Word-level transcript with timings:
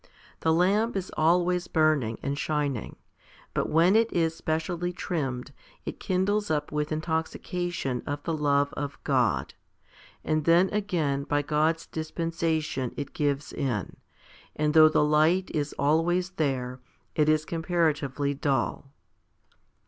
The 0.39 0.51
lamp 0.51 0.95
is 0.95 1.11
always 1.15 1.67
burning 1.67 2.17
and 2.23 2.35
shining, 2.35 2.95
but 3.53 3.69
when 3.69 3.95
it 3.95 4.11
is 4.11 4.33
specially 4.33 4.91
trimmed, 4.91 5.51
it 5.85 5.99
kindles 5.99 6.49
up 6.49 6.71
with 6.71 6.91
intoxication 6.91 8.01
of 8.07 8.23
the 8.23 8.33
love 8.35 8.73
of 8.73 8.97
God; 9.03 9.53
and 10.23 10.45
then 10.45 10.71
again 10.71 11.23
by 11.25 11.43
God's 11.43 11.85
dispensation 11.85 12.93
it 12.97 13.13
gives 13.13 13.53
in, 13.53 13.95
and 14.55 14.73
though 14.73 14.89
the 14.89 15.05
light 15.05 15.51
is 15.53 15.73
.always 15.77 16.31
there, 16.31 16.79
it 17.15 17.29
is 17.29 17.45
comparatively 17.45 18.33
dull. 18.33 18.91